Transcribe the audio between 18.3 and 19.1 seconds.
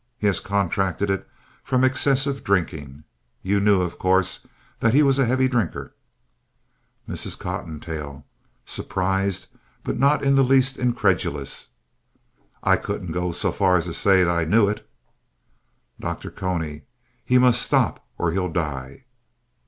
he'll die.